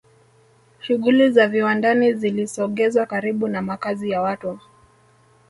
[0.79, 4.59] shughuli za viwandani zilisogezwa karibu na makazi ya watu